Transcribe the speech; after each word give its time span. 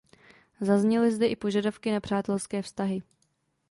Zazněly 0.61 1.11
zde 1.11 1.27
i 1.27 1.35
požadavky 1.35 1.91
na 1.91 1.99
přátelské 1.99 2.61
vztahy. 2.61 3.01